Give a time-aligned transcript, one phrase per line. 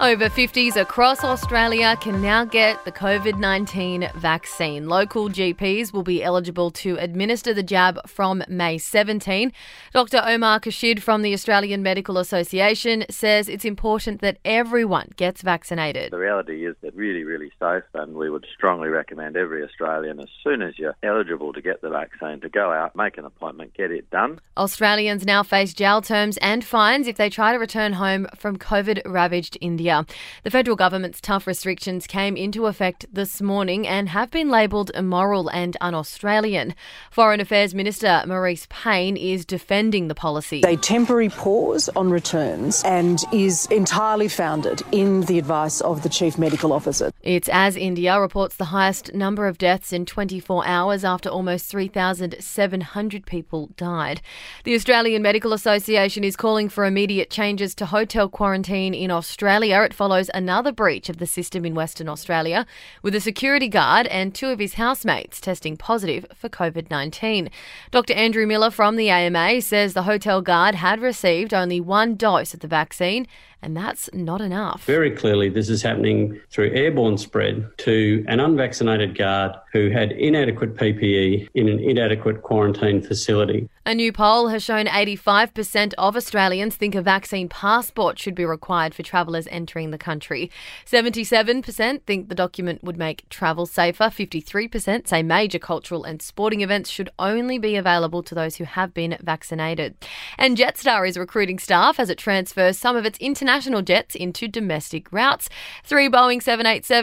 [0.00, 4.88] Over 50s across Australia can now get the COVID 19 vaccine.
[4.88, 9.52] Local GPs will be eligible to administer the jab from May 17.
[9.92, 10.20] Dr.
[10.26, 16.10] Omar Khorshid from the Australian Medical Association says it's important that everyone gets vaccinated.
[16.10, 20.28] The reality is that really, really safe, and we would strongly recommend every Australian, as
[20.42, 23.92] soon as you're eligible to get the vaccine, to go out, make an appointment, get
[23.92, 24.40] it done.
[24.56, 29.00] Australians now face jail terms and fines if they try to return home from COVID
[29.06, 29.83] ravaged India.
[29.84, 30.06] India.
[30.44, 35.48] The federal government's tough restrictions came into effect this morning and have been labelled immoral
[35.50, 36.74] and un Australian.
[37.10, 40.62] Foreign Affairs Minister Marise Payne is defending the policy.
[40.64, 46.38] A temporary pause on returns and is entirely founded in the advice of the Chief
[46.38, 47.12] Medical Officer.
[47.24, 53.24] It's as India reports the highest number of deaths in 24 hours after almost 3,700
[53.24, 54.20] people died.
[54.64, 59.94] The Australian Medical Association is calling for immediate changes to hotel quarantine in Australia it
[59.94, 62.66] follows another breach of the system in Western Australia,
[63.00, 67.48] with a security guard and two of his housemates testing positive for COVID 19.
[67.90, 68.12] Dr.
[68.12, 72.60] Andrew Miller from the AMA says the hotel guard had received only one dose of
[72.60, 73.26] the vaccine
[73.64, 74.84] and that's not enough.
[74.84, 80.76] Very clearly, this is happening through airborne spread to an unvaccinated guard who had inadequate
[80.76, 83.68] PPE in an inadequate quarantine facility.
[83.86, 88.94] A new poll has shown 85% of Australians think a vaccine passport should be required
[88.94, 90.50] for travellers entering the country.
[90.86, 94.04] 77% think the document would make travel safer.
[94.04, 98.94] 53% say major cultural and sporting events should only be available to those who have
[98.94, 99.96] been vaccinated.
[100.38, 105.12] And Jetstar is recruiting staff as it transfers some of its international jets into domestic
[105.12, 105.50] routes.
[105.84, 106.42] Three Boeing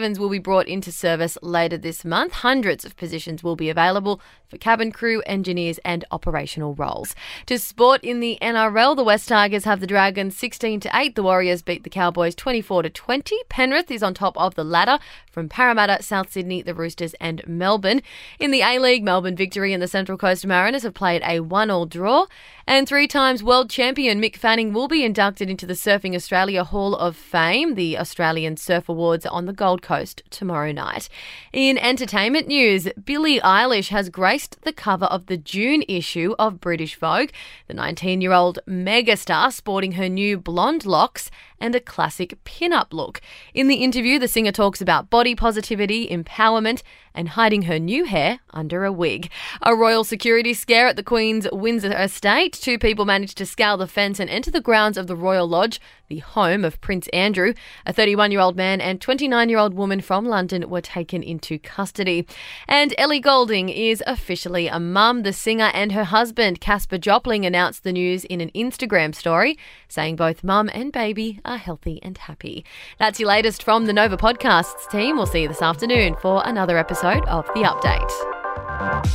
[0.02, 2.32] 787s will be brought into service later this month.
[2.32, 7.14] Hundreds of positions will be available for cabin crew, engineers, and operational roles.
[7.46, 11.14] To sport in the NRL, the West Tigers have the Dragons 16 to 8.
[11.14, 13.36] The Warriors beat the Cowboys 24 to 20.
[13.48, 14.98] Penrith is on top of the ladder
[15.30, 18.02] from Parramatta, South Sydney, the Roosters, and Melbourne.
[18.38, 21.86] In the A League, Melbourne Victory and the Central Coast Mariners have played a one-all
[21.86, 22.26] draw.
[22.66, 26.94] And three times world champion Mick Fanning will be inducted into the Surfing Australia Hall
[26.94, 27.74] of Fame.
[27.74, 29.91] The Australian Surf Awards on the Gold Coast
[30.30, 31.08] tomorrow night.
[31.52, 36.96] In entertainment news, Billie Eilish has graced the cover of the June issue of British
[36.96, 37.30] Vogue.
[37.68, 41.30] The 19 year old megastar sporting her new blonde locks
[41.62, 43.20] and a classic pin-up look.
[43.54, 46.82] In the interview, the singer talks about body positivity, empowerment,
[47.14, 49.30] and hiding her new hair under a wig.
[49.62, 52.52] A royal security scare at the Queen's Windsor estate.
[52.52, 55.80] Two people managed to scale the fence and enter the grounds of the Royal Lodge,
[56.08, 57.54] the home of Prince Andrew.
[57.86, 61.58] A 31 year old man and 29 year old woman from London were taken into
[61.58, 62.26] custody.
[62.66, 65.22] And Ellie Goulding is officially a mum.
[65.22, 69.58] The singer and her husband, Casper Jopling, announced the news in an Instagram story,
[69.88, 72.64] saying both mum and baby are healthy and happy.
[72.98, 75.16] That's your latest from the Nova Podcasts team.
[75.16, 79.11] We'll see you this afternoon for another episode of The Update.